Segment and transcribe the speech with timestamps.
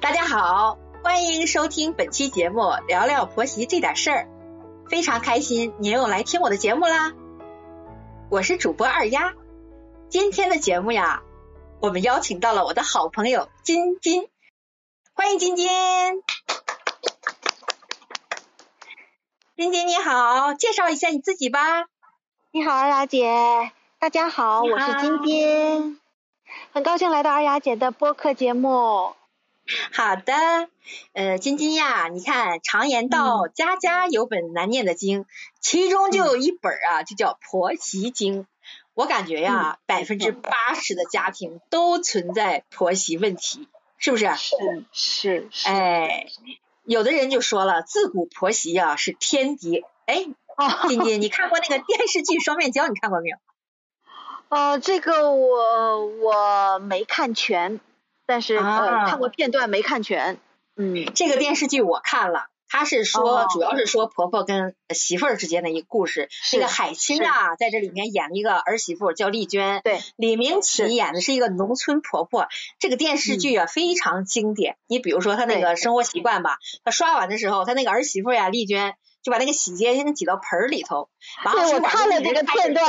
[0.00, 4.28] 大家好，欢迎收听本期节目，聊聊婆媳这点事儿。
[4.88, 7.12] 非常开心您又来听我的节目啦！
[8.30, 9.34] 我是主播二丫。
[10.08, 11.22] 今天的节目呀，
[11.80, 14.28] 我们邀请到了我的好朋友金金，
[15.12, 15.68] 欢迎金金。
[19.56, 21.84] 金金你好，介绍一下你自己吧。
[22.50, 26.00] 你好，二丫姐，大家好，我是金金，
[26.72, 29.14] 很高兴来到二丫姐的播客节目。
[29.92, 30.34] 好的，
[31.14, 35.24] 呃，晶晶呀，你看，常言道，家家有本难念的经，
[35.60, 38.42] 其中就有一本啊，就叫《婆媳经》。
[38.92, 44.28] 我感觉呀，百分之八十的家庭都存在婆媳问题，是不是？
[44.36, 45.68] 是是是。
[45.68, 46.26] 哎，
[46.84, 49.82] 有的人就说了，自古婆媳呀是天敌。
[50.04, 50.26] 哎，
[50.88, 52.84] 晶晶，你看过那个电视剧《双面胶》？
[52.88, 53.36] 你看过没有？
[54.50, 57.80] 呃，这个我我没看全。
[58.26, 60.38] 但是呃看过片段没看全，
[60.76, 66.28] 嗯，这个电视剧我看了，他是说主要是说婆婆跟媳妇儿之间的一个故事。
[66.50, 72.48] 这个海清啊，在这里面演了一个儿媳妇叫丽娟，对，李明启演的是一个农村婆婆。
[72.78, 74.76] 这个电视剧啊非常经典。
[74.88, 81.08] 你比如说她那个生活习惯吧，她刷碗的时候，她那个儿媳妇呀丽娟就把那个洗洁精挤到盆儿里头，
[81.52, 82.84] 对我看了这个片段。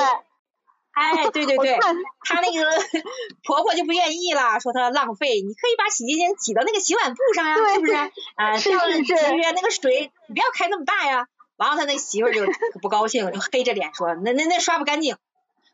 [0.95, 1.77] 哎，对对对，
[2.23, 2.71] 她那个
[3.43, 7.93] 婆婆就不愿意了，说她浪费，你可以把洗洁精挤到那个洗碗布上呀，是不是？
[8.35, 11.27] 啊，这样节约那个水，你不要开那么大呀。
[11.57, 12.45] 完了，他那媳妇就
[12.81, 15.17] 不高兴，就黑着脸说，那那那刷不干净。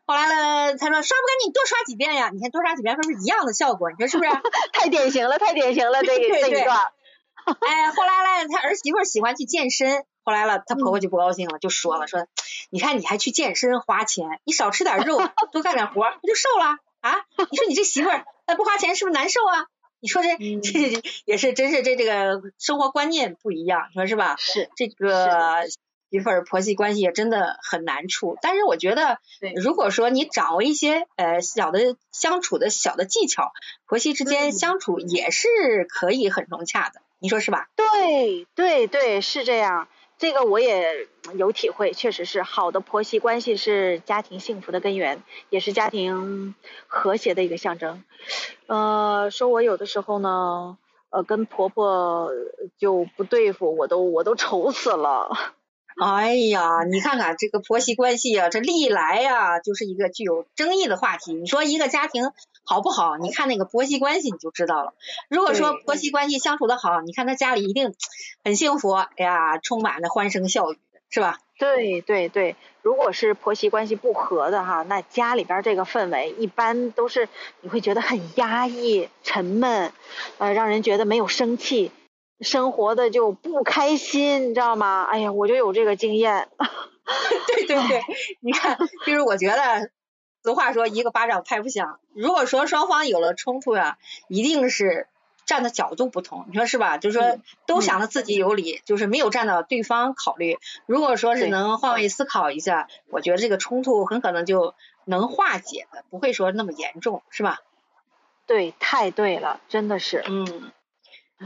[0.06, 2.30] 后来了，他说刷不干净，你多刷几遍呀。
[2.34, 3.90] 你看多刷几遍，是不是一样的效果？
[3.92, 4.30] 你说是不是？
[4.74, 6.78] 太典型了，太典型了，这个这一段。
[7.62, 10.04] 哎，后来了，他儿媳妇喜欢去健身。
[10.24, 12.28] 后来了，她婆婆就不高兴了，就说了，说，
[12.70, 15.20] 你看你还去健身花钱，你少吃点肉，
[15.52, 17.26] 多干点活，不就瘦了啊？
[17.50, 19.66] 你说你这媳妇儿，那不花钱是不是难受啊？
[20.00, 20.30] 你说这
[20.62, 24.36] 这也是真是这这个生活观念不一样，你说是吧？
[24.38, 25.68] 是这个
[26.10, 29.20] 媳妇儿婆媳关系也真的很难处，但是我觉得，
[29.56, 33.52] 如果说你掌握一些呃小的相处的小的技巧，
[33.86, 35.48] 婆媳之间相处也是
[35.88, 37.70] 可以很融洽的，你说是吧？
[37.76, 39.88] 对对对，是这样。
[40.22, 46.54] 这个我也有体会，确实是好的婆媳关系是家庭幸福的根源，也是家庭
[46.86, 48.04] 和谐的一个象征。
[48.68, 50.78] 呃，说我有的时候呢，
[51.10, 52.30] 呃，跟婆婆
[52.78, 55.36] 就不对付，我都我都愁死了。
[56.00, 61.34] 哎呀，你看看这个婆媳关系啊，这历来呀就是一个具有争议的话题。
[61.34, 62.32] 你说一个家庭
[62.72, 63.18] 好不好？
[63.18, 64.94] 你看那个婆媳关系你就知道了。
[65.28, 67.94] 如果说婆媳关系相处的好，你看他家里一定
[68.46, 71.40] 很幸福，哎呀，充满了欢声笑语，是吧？
[71.60, 77.28] 对对对，如果是婆媳关系不和的哈，那家里边这个氛围一般都是
[77.60, 79.92] 你会觉得很压抑、沉闷，
[80.38, 81.92] 呃，让人觉得没有生气。
[82.40, 85.06] 生活的就不开心，你知道吗？
[85.12, 86.48] 哎呀，我就有这个经验。
[87.48, 88.02] 对对对，
[88.40, 89.90] 你看，就是我觉得，
[90.44, 92.00] 俗话说一个巴掌拍不响。
[92.14, 93.98] 如果说双方有了冲突呀，
[94.28, 95.08] 一定是
[95.46, 96.98] 站的角度不同，你说是吧？
[96.98, 100.58] 就是说都想着自己有理，就是没有站到对方考虑。
[100.86, 104.76] 如果说是能换位思考一下，我觉得这个冲突很可能就
[105.06, 107.60] 能化解的，不会说那么严重，是吧？
[108.48, 110.24] 对，太对了，真的是。
[110.28, 110.72] 嗯。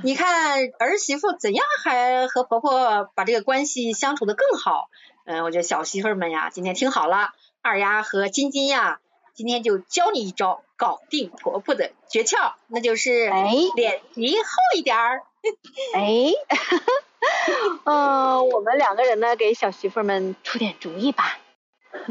[0.03, 4.89] 你看儿媳妇怎样还和婆婆把这个关系相处的更好？
[5.25, 7.33] 嗯，我觉得小媳妇们呀，今天听好了，
[7.65, 8.99] 二丫和晶晶呀，
[9.33, 13.25] 今天就教你一招搞定婆婆的诀窍，那就是
[13.75, 14.45] 脸皮厚
[14.77, 15.23] 一点儿。
[15.95, 16.29] 哎，
[17.83, 21.39] 嗯， 我们两个人呢，给小媳妇们出点主意吧。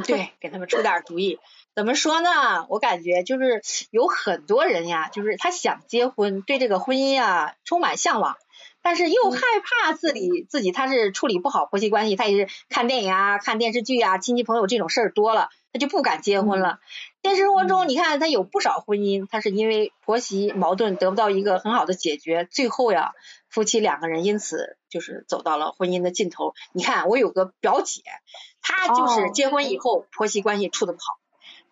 [0.04, 1.38] 对，给他们出点主意。
[1.76, 2.66] 怎么说呢？
[2.68, 3.62] 我感觉就是
[3.92, 8.36] 有很多人呀，就是他想结婚，对这个婚姻啊充满向往，
[8.84, 16.80] 但是又害怕自己自己他是处理不好婆媳关系，他也是看电影啊、看电视剧啊、亲戚朋友这种事儿多了，他就不敢结婚了。
[17.22, 23.12] 现实生活中，你看他有不少婚姻，他是因为婆媳矛盾得不到一个很好的解决，最后呀，
[23.48, 26.52] 夫妻两个人因此就是走到了婚姻的尽头。
[26.72, 28.02] 你看，我有个表姐，
[28.60, 31.18] 她就是结婚以后婆媳关系处的不好。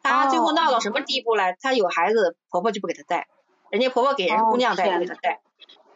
[0.02, 1.54] 她最后闹到什么地步了？
[1.60, 3.28] 她有孩子，婆婆就不给她带，
[3.68, 5.42] 人家婆婆给人姑娘带，不给她带，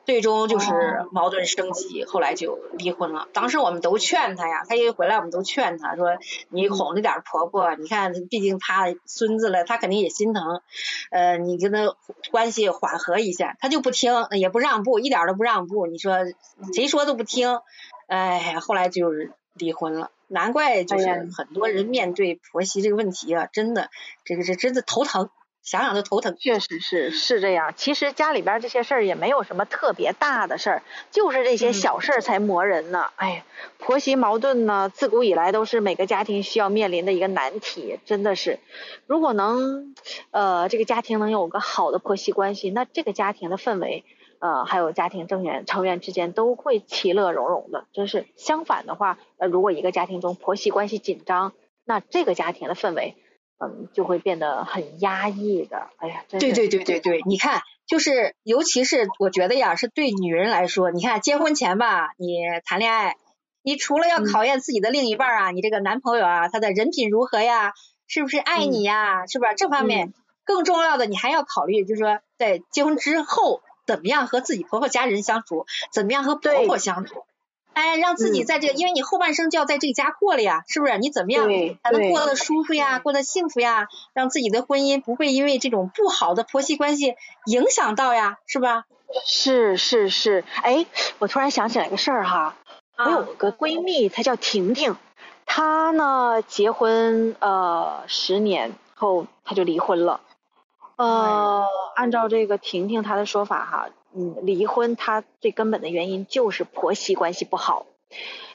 [0.06, 0.70] 最终就是
[1.10, 3.26] 矛盾升级，后来就离婚了。
[3.32, 6.16] 当时我们都劝她呀，她一回来我们都劝她说
[6.48, 10.62] ：“你哄着点婆婆，你看毕竟她孙子了，她肯定也心疼，
[11.10, 11.96] 呃，你跟她
[12.30, 15.88] 关系缓和一下。”她就不听，也不让步，一点都不让步。
[15.88, 16.18] 你说
[16.72, 17.58] 谁说都不听，
[18.06, 20.12] 哎，后来就是离婚了。
[20.28, 23.90] 难怪就是很多人面对婆媳这个问题啊，真的
[24.24, 25.30] 这个是真的头疼，
[25.66, 26.36] 想想就头疼。
[26.38, 27.74] 确实是是这样。
[27.76, 33.10] 其实家里边这些事儿也没有什么特别大的事儿，就是这些小事儿才磨人呢。
[33.16, 33.44] 哎呀，
[33.78, 38.60] 婆媳矛盾呢，自古以来都是每个家庭需要面临的一个难题，真的是。
[39.08, 39.92] 如果能，
[40.30, 44.04] 呃，这个家庭能有个好的婆媳关系，那这个家庭的氛围，
[44.38, 47.86] 呃，还有家庭成员成员之间都会其乐融融的。
[47.92, 51.54] 真是相反的话，呃，如果一个家庭中婆媳关系紧张，
[51.84, 53.16] 那这个家庭的氛围。
[53.58, 55.88] 嗯，就会变得很压抑的。
[55.96, 63.16] 哎呀，对对对对对，你看，就是尤其是我觉得呀，是对女人来说，你看结婚前吧，你谈恋爱，
[63.62, 67.72] 你除了要考验自己的另一半啊，你这个男朋友啊，他的人品如何呀，
[68.06, 69.54] 是不是爱你呀，是吧？
[69.54, 70.12] 这方面
[70.44, 77.24] 更重要的，你还要考虑，就是说在结婚之后，怎么样和自己婆婆家人相处，怎么样和婆婆相处。
[77.76, 80.96] 哎，让自己在这个，因为你后半生就要在这个家过了呀，是不是？
[80.96, 81.46] 你怎么样
[81.84, 83.88] 才能过得舒服呀，过得幸福呀？
[84.14, 88.84] 让自己的婚姻不会因为这种不好的婆媳关系影响到呀，是吧？
[89.26, 90.86] 是是是，哎，
[91.18, 92.56] 我突然想起来个事儿哈，
[92.96, 94.96] 我有个闺蜜，她叫婷婷，
[95.44, 100.20] 她呢结婚呃十年后她就离婚了，
[100.96, 103.88] 呃，按照这个婷婷她的说法哈。
[104.16, 107.86] 嗯，离婚她最根本的原因就是婆媳关系不好。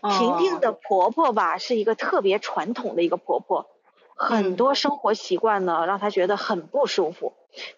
[0.01, 3.67] 婷婷的婆婆吧是一个特别传统的一个婆婆，
[4.15, 7.33] 很多生活习惯呢让她觉得很不舒服。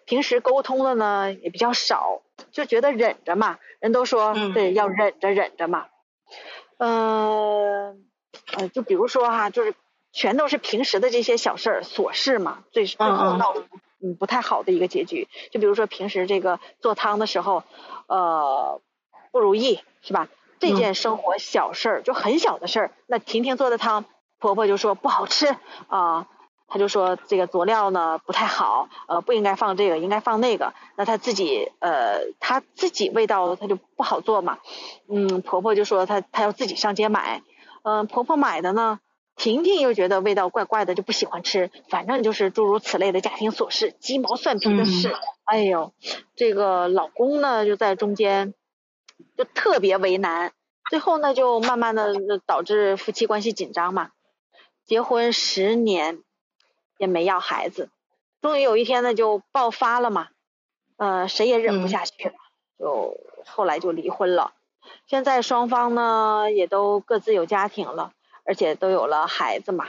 [0.06, 2.22] 平时沟通的呢也比较少，
[2.52, 5.86] 就觉得忍着嘛，人都说对要忍着忍着嘛。
[6.78, 8.04] 嗯
[8.56, 9.74] 呃，就比如说哈，就是
[10.12, 13.54] 全都是平时的这些小事儿琐事嘛，最最后闹。
[14.04, 15.28] 嗯，不太好的一个结局。
[15.50, 17.62] 就比如说平时这个做汤的时候，
[18.06, 18.82] 呃，
[19.32, 20.28] 不如意是吧？
[20.60, 22.92] 这件生活小事儿，就很小的事儿。
[23.06, 24.04] 那婷婷做的汤，
[24.38, 25.56] 婆婆就说不好吃
[25.88, 26.26] 啊，
[26.68, 30.72] 她就说这个佐料呢不太好，呃，不应该放这个，应该放那个。
[30.96, 34.58] 那她自己呃，她自己味道她就不好做嘛。
[35.08, 37.42] 嗯，婆婆就说她她要自己上街买。
[37.82, 39.00] 嗯，婆婆买的呢。
[39.36, 41.70] 婷婷又觉得味道怪怪的，就不喜欢吃。
[41.88, 45.14] 反正就是诸如此类的家庭琐事、鸡毛蒜皮的事。
[45.44, 45.92] 哎呦，
[46.36, 48.54] 这个老公呢就在中间，
[49.36, 50.52] 就特别为难。
[50.88, 52.14] 最后呢，就慢慢的
[52.46, 54.10] 导致夫妻关系紧张嘛。
[54.84, 56.22] 结婚十年
[56.98, 57.90] 也没要孩子，
[58.40, 60.28] 终于有一天呢就爆发了嘛。
[60.96, 62.34] 呃，谁也忍不下去了，
[62.78, 63.16] 就
[63.46, 64.52] 后来就离婚了。
[65.06, 68.12] 现在双方呢也都各自有家庭了。
[68.44, 69.88] 而且都有了孩子嘛，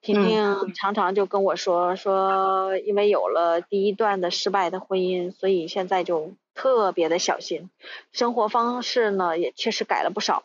[0.00, 7.70] 婷婷常常就跟我说说，因为有了第一段的失败的婚姻，所以现在就特别的小心，
[8.12, 10.42] 生活方式呢也确实改了不少，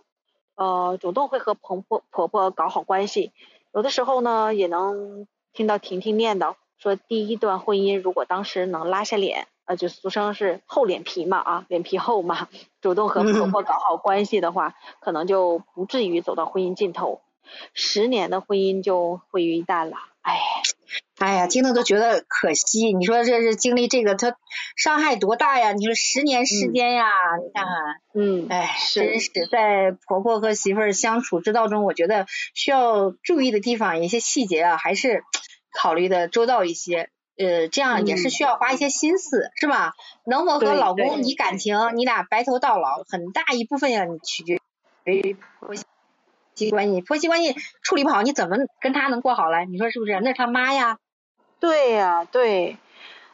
[0.55, 3.31] 呃，主动会和婆婆婆婆搞好关系，
[3.73, 12.49] 有的时候呢也能听到婷婷念叨说，第一段婚姻如果当时能拉下脸，呃，就俗称是厚脸皮嘛啊，脸皮厚嘛，
[12.81, 17.21] 主动和婆婆搞好关系的话，可能就不至于走到婚姻尽头。
[17.73, 20.39] 十年的婚姻就毁于一旦了，哎，
[21.19, 22.93] 哎呀，听的都觉得可惜。
[22.93, 24.37] 你说这是经历这个，他
[24.77, 25.73] 伤害多大呀？
[25.73, 27.05] 你说十年时间呀，
[27.43, 27.73] 你看看，
[28.15, 35.23] 嗯，哎，真是在婆婆和媳妇儿相处之道中，我觉得需要注意的地方，一些细节啊，还是
[35.77, 37.09] 考虑的周到一些。
[37.37, 39.93] 呃，这样也是需要花一些心思，是吧？
[40.25, 44.59] 能否和老公你感情，你俩白头到老，很大一部分呀，你取决
[45.05, 45.83] 于婆媳。
[46.69, 49.65] 关系，婆媳关系处理不好，你怎么跟他能过好来？
[49.65, 50.19] 你说是不是？
[50.21, 50.99] 那是他妈呀。
[51.59, 52.77] 对呀，对。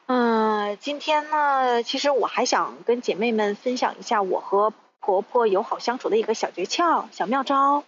[0.05, 7.83] 嗯，今天呢，其实我还想跟姐妹们分享一下我和婆婆友好相处的一个小诀窍、小妙招。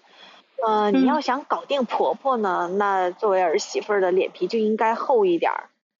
[0.67, 5.51] 呃，你要想搞定婆婆呢，那作为儿媳妇的脸皮就应该厚一点，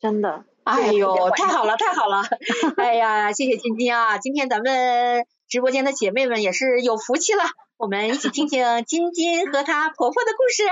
[0.02, 0.44] 真的。
[0.64, 2.24] 哎呦，太好了，太好了！
[2.78, 7.44] 哎呀，谢谢晶晶啊，今天咱们直播间的姐妹们也是有福气了。
[7.78, 10.64] 我们一起听听 晶晶和她婆婆的故事。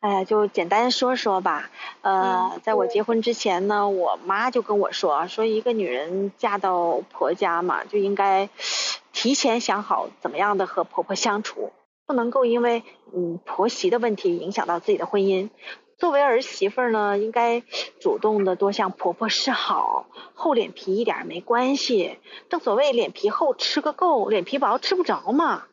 [0.00, 1.70] 哎，就简单说说吧。
[2.02, 8.50] 呃，在我结婚之前呢，我妈就跟我说，说一个女人嫁到婆家嘛，就应该
[9.14, 11.72] 提前想好怎么样的和婆婆相处，
[12.06, 12.82] 不能够因为
[13.16, 15.48] 嗯婆媳的问题影响到自己的婚姻。
[16.04, 17.62] 作为儿媳妇呢，应该
[17.98, 22.18] 主动的多向婆婆示好，厚脸皮一点没关系。
[22.50, 25.64] 正所谓脸皮厚吃个够，脸皮薄吃不着嘛。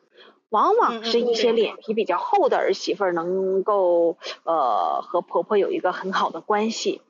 [0.48, 7.02] 往往是一些脸皮比较厚的儿媳妇能够呃和婆婆有一个很好的关系。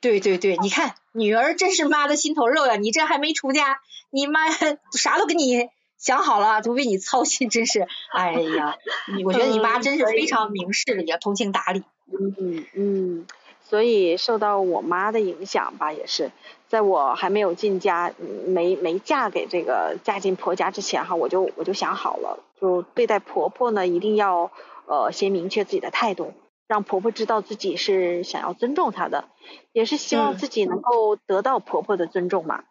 [0.00, 2.74] 对对对，你看女儿真是妈的心头肉呀！
[2.74, 3.78] 你这还没出嫁，
[4.10, 4.40] 你妈
[4.90, 7.86] 啥都给你想好了，都为你操心，真是。
[8.10, 8.76] 哎呀，
[9.24, 11.84] 我觉得你妈真是非常明事理呀，通情达理。
[12.10, 13.26] 嗯嗯，
[13.62, 16.30] 所以受到我妈的影响吧，也是
[16.68, 18.12] 在我还没有进家，
[18.46, 24.50] 没没嫁给这个嫁进婆家之前哈，我就我就想好了，就对待婆婆呢，一定要
[24.86, 26.32] 呃先明确自己的态度，
[26.66, 29.24] 让婆婆知道自己是想要尊重她的，
[29.72, 32.64] 也是希望自己能够得到婆婆的尊重嘛。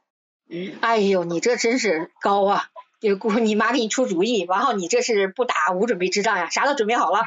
[0.49, 2.69] 嗯，哎呦，你这真是高啊！
[2.99, 7.19] 就姑你妈给你出主意，然后你这是不打无准备之仗呀，啥都准备好了。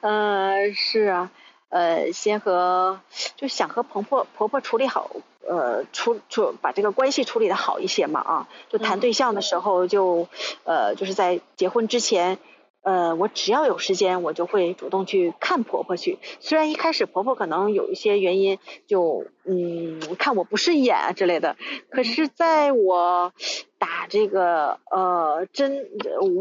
[0.00, 1.30] 呃，是啊，
[1.68, 3.00] 呃，先和
[3.36, 5.10] 就想和婆婆婆婆处理好，
[5.46, 10.28] 呃，处处把这个关系处理的好一些嘛啊，就谈对象的时候就
[10.64, 12.38] 呃就是在结婚之前。
[12.82, 16.18] 呃，我只要有时间，我就会主动去看婆婆去。
[16.40, 21.58] 虽然一开始婆婆可能有一些原因，就嗯看我不顺眼啊之类的，
[21.90, 23.34] 可是在我
[23.78, 25.90] 打这个呃真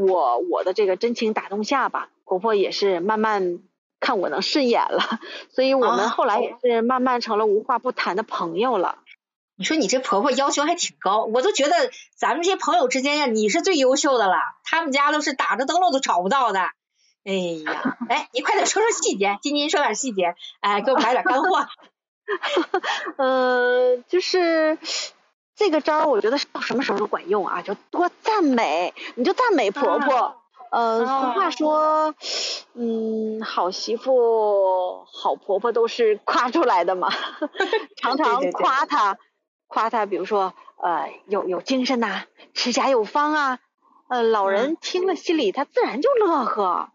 [0.05, 3.59] 我我的这个真情打动下吧，婆婆也是慢慢
[3.99, 5.19] 看我能顺眼了，
[5.49, 8.99] 所以我们后来也是慢慢成了无话不谈的朋友了。
[9.55, 14.35] 你说你这婆婆要求还挺高，我都觉得咱们这些朋友之间呀，你是最优秀的了。
[14.63, 16.59] 他们家都是打着灯笼都找不到的。
[17.25, 17.33] 哎
[17.65, 21.67] 呀，哎，你快点说说细节，晶晶说点细节，哎，给我们来点干货。
[23.17, 24.77] 呃，就是
[25.55, 30.38] 这个招，我觉得到什么时候都管用啊，就多赞美，你就赞美婆婆。
[30.71, 32.13] 呃，俗话说，
[32.73, 37.09] 嗯，好媳妇、好婆婆都是夸出来的嘛，
[37.97, 39.17] 常常夸她。
[39.67, 42.23] 夸她，比如说，呃，有有精神呐，
[42.53, 43.59] 持家有方啊，
[44.09, 46.89] 呃，老人听了心里他自然就乐呵。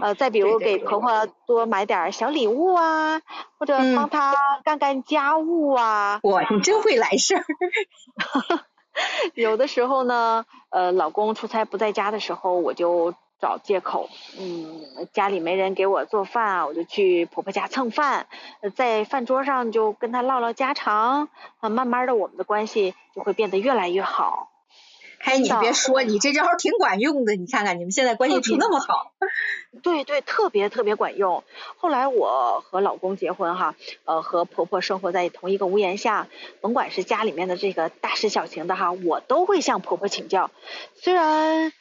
[0.00, 3.20] 呃，再比如给婆婆多买点小礼物啊，
[3.58, 6.20] 或者帮她干干家务啊。
[6.22, 7.44] 哇，你真会来事儿。
[9.34, 13.14] 有的时候呢，呃，老公出差不在家的时候，我就。
[13.40, 18.26] 找借口，嗯，家里没人给我做饭啊，我就去婆婆家蹭饭，
[18.76, 21.30] 在饭桌上就跟她唠唠家常，
[21.62, 24.49] 慢慢的我们的关系就会变得越来越好。
[25.20, 29.12] 哎，你别说，你这招挺管用的，你看看你们现在关系处那么好。
[29.82, 31.44] 对对，特别特别管用。
[31.76, 36.28] 后来我和老公结婚哈，呃，和婆婆生活在同一个屋檐下，
[36.60, 40.50] 甭管是家里面的这个大事小情的哈，我都会向婆婆请教，
[40.94, 41.72] 虽然。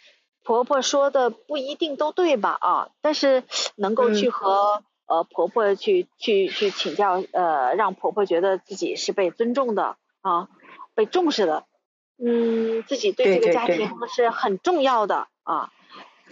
[0.45, 3.43] 婆婆说的不一定都对吧啊，但是
[3.75, 10.47] 能够去和呃婆婆去去去请教，呃让婆婆觉得自己是被尊重的啊，
[10.95, 11.65] 被重视的，
[12.23, 15.71] 嗯，自己对这个家庭是很重要的啊。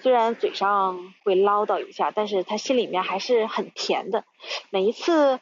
[0.01, 4.23] 虽然嘴上会唠叨一下，但是她心里面还是很甜的。
[4.69, 5.39] 每一次，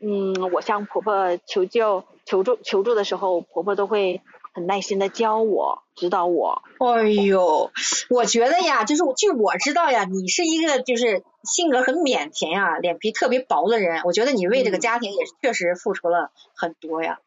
[0.00, 4.20] 嗯，我向婆婆求救、求助、求助的时候，婆婆都会。
[4.56, 6.62] 很耐心的教我，指导我。
[6.78, 7.72] 哎呦，
[8.08, 14.02] 我觉得呀，就是据我知道呀，你是一个就是性格很腼腆呀，脸皮特别薄的人。
[14.04, 17.18] 我觉得你为这个家庭也确实付出了很多呀。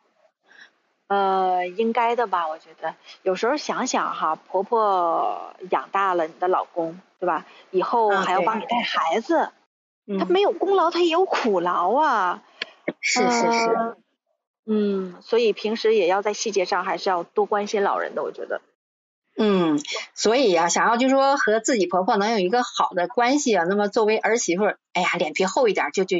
[1.07, 2.47] 呃，应该的吧？
[2.49, 7.45] 我觉得有时候想想哈，婆婆养大了你的老公，对吧？
[7.71, 9.51] 以后还要帮你带孩子，
[10.19, 12.43] 他没有功劳，他也有苦劳啊。
[12.99, 13.97] 是是是。
[14.65, 18.59] 嗯，所以平时也要在细节上还是要多关心老人的，我觉得。
[19.37, 19.79] 嗯，
[20.13, 26.17] 所以呀，想要就说和自己婆婆能有一个好的关系啊，那么作为儿媳妇，哎呀，脸皮厚一点就就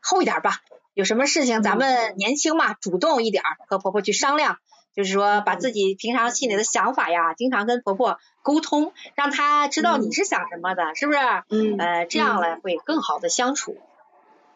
[0.00, 0.60] 厚一点吧。
[0.94, 4.58] 有什么事情咱们年轻嘛，主动一点和婆婆去商量，
[4.94, 11.18] 就是说把自己平常心里的想法呀，经常跟婆婆沟通，让她知道你是想什么的，是不是？
[11.48, 11.76] 嗯。
[11.78, 13.78] 呃，这样来会更好的相处。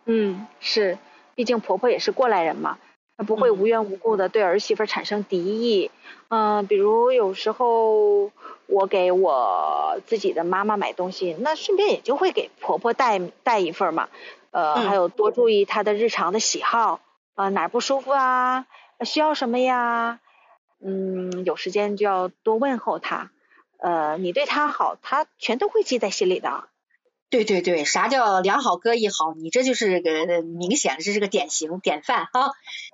[0.04, 0.98] 嗯，是，
[1.34, 2.78] 毕竟婆婆也是过来人嘛。
[3.16, 5.90] 她不会无缘无故的对儿媳妇产生敌意，
[6.28, 8.30] 嗯，比如有时候
[8.66, 14.10] 我给我自己的妈妈买东西，那顺便也就会给婆婆带带一份嘛，
[14.56, 17.00] 呃，还有多注意他的日常的喜好，
[17.34, 18.64] 啊，哪不舒服啊，
[19.04, 20.18] 需要什么呀，
[20.82, 23.30] 嗯，有时间就要多问候他，
[23.78, 26.64] 呃，你对他好，他全都会记在心里的。
[27.28, 29.34] 对对对，啥叫良好哥一好？
[29.36, 32.52] 你这就是个明显的，这是个典型典范哈。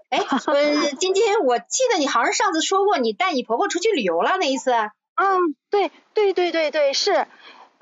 [0.09, 0.19] 哎，
[0.53, 4.73] 呃，晶晶，我记得你好像上次说过，你带你婆婆出去旅游了那一次。
[4.73, 7.29] 嗯，对对对对对，是，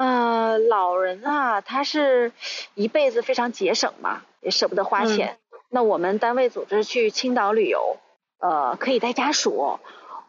[0.00, 2.32] 呃，老人啊，他是
[2.74, 5.36] 一辈子非常节省嘛，也舍不得花钱。
[5.68, 7.98] 那我们单位组织去青岛旅游，
[8.38, 9.78] 呃，可以带家属。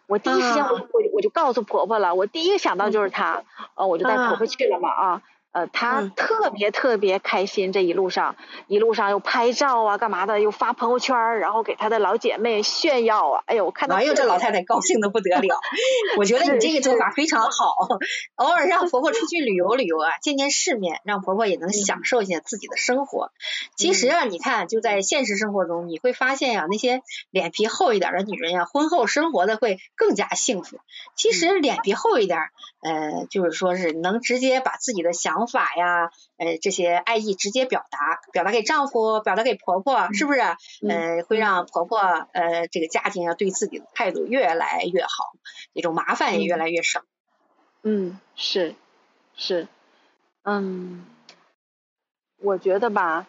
[0.07, 3.43] 我第一时间我我我就告诉婆婆了，我第一个想到就是她，
[3.75, 5.21] 呃，我就带婆婆去了嘛啊。
[5.51, 8.35] 呃，她嗯特别特别开心，这一路上
[8.67, 15.59] 一路上又拍照啊，干嘛的，又发朋友圈儿，然后给她的老姐妹炫耀啊，哎呦，我看到哎呦，这老太太高兴的不得了。
[16.17, 17.75] 我觉得你这个做法非常好，
[18.35, 23.31] 偶尔让婆婆出去旅游旅游啊，见见世面，让婆婆也能享受一下自己的生活。
[23.75, 30.79] 其实啊，你看就在现实生活中，你会发现呀、那些脸皮厚一点的女人呀、婚后生活的会更加幸福。
[31.15, 32.39] 其实脸皮厚一点，
[32.81, 40.39] 呃，就是说是能直接把自己的想法呀，呃，这些爱意直接表达，表达给丈夫，表达给婆婆，是不是？
[40.87, 45.33] 呃，会让婆婆呃这个家庭啊对自己的态度越来越好，
[45.73, 47.01] 这种麻烦也越来越少。
[47.83, 48.75] 嗯，是
[49.35, 49.67] 是，
[50.43, 51.05] 嗯，
[52.39, 53.25] 我觉得吧，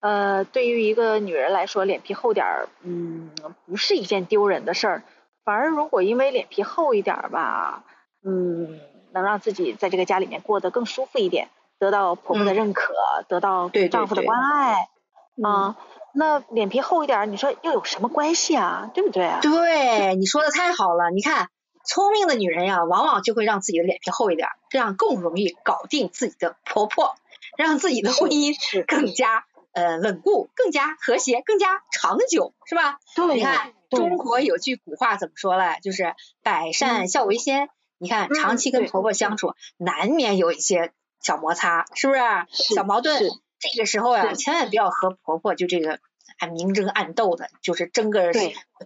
[0.00, 3.30] 呃，对于一个女人来说，脸皮厚点儿，嗯，
[3.66, 5.02] 不是一件丢人的事儿。
[5.44, 7.84] 反而如果因为脸皮厚一点儿吧，
[8.22, 8.80] 嗯，
[9.14, 12.92] 能让自己在这个家里面过得更舒服一点，得到婆婆的嗯认可，
[13.28, 14.88] 得到丈夫的对关爱
[15.36, 15.76] 嗯，啊。
[16.16, 18.90] 那脸皮厚一点儿，你说又有什么关系啊？
[18.94, 19.40] 对不对啊？
[19.40, 21.10] 对，你说的太好了。
[21.10, 21.48] 你看，
[21.84, 27.16] 聪明的女人呀，往往就会让自己的脸皮厚一点，这样更容易搞定自己的婆婆，
[27.56, 33.00] 让自己的婚姻是更加呃稳固、更加和谐、更加长久，是吧？
[33.16, 35.80] 对，你看，中国有句古话怎么说来？
[35.82, 37.70] 就是百善孝为先。
[37.98, 42.20] 你看，嗯长期跟婆婆相处，难免有一些小摩擦，是不是？
[42.50, 43.22] 是小矛盾。
[43.58, 45.98] 这个时候呀，是千万不要和婆婆就这个
[46.38, 48.30] 啊明争暗斗的，就是争个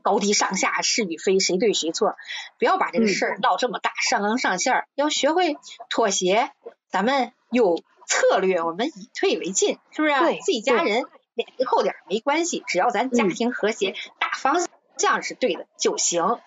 [0.03, 2.15] 高低上下、是与非、谁对谁错。
[2.61, 4.89] 不要把这个嗯事儿闹这么大，上纲上线儿。
[4.95, 5.57] 要学会
[5.91, 6.53] 妥协，
[6.89, 10.21] 咱们有策略，我们以退为进，是不是？
[10.21, 14.65] 对自己家人脸皮厚点儿没关系，只要咱家嗯庭和谐，大方
[14.97, 16.39] 向是对的就行。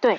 [0.00, 0.18] 对，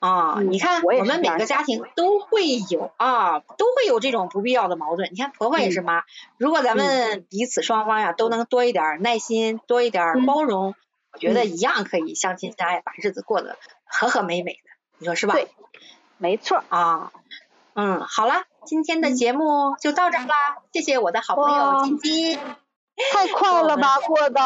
[0.00, 5.08] 啊，嗯你看，我我们每个家庭都会有啊，都会有这种不必要的矛盾。
[5.12, 6.02] 你看，婆婆也是嗯妈，
[6.36, 10.74] 如果咱们彼此双方呀都能多一点儿耐心，多一点包容，
[11.12, 15.34] 我觉得嗯一样可以相亲相爱，把日子过得和和美美的，你说是吧？
[15.34, 15.48] 对
[16.16, 16.62] 没错。
[16.68, 17.12] 啊，
[17.74, 22.38] 嗯，好了，今天的嗯节目就到这儿啦，谢谢我的好朋友金金。
[23.12, 24.40] 太快了吧，过的。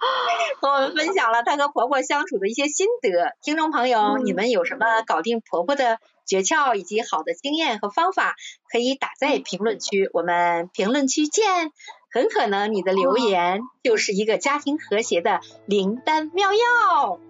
[0.60, 3.36] 和我们分享了她和婆婆相处的一些心得。
[3.42, 8.34] 听众朋友，嗯你们有什么搞定婆婆的诀窍以及好的经验和方法，
[8.70, 11.72] 可以打在评论区，我们评论区见。
[12.10, 17.20] 很可能你的留言就是一个家庭和谐的灵丹妙药。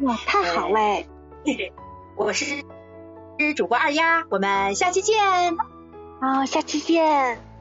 [0.00, 1.08] 哇，太好嘞！
[2.16, 2.62] 我是
[3.56, 5.16] 主播二丫，我们下期见。
[6.20, 7.53] 好，下期见。